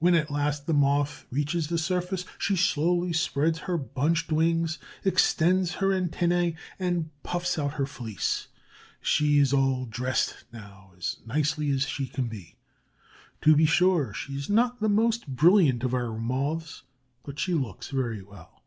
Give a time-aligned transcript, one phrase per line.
[0.00, 5.76] When at last the Moth reaches the surface, she slowly spreads her bunched wings, extends
[5.76, 8.48] her antennæ, and puffs out her fleece.
[9.00, 12.56] She is all dressed now, as nicely as she can be.
[13.40, 16.82] To be sure, she is not the most brilliant of our Moths,
[17.22, 18.62] but she looks very well.